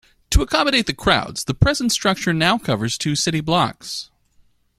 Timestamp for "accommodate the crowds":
0.41-1.43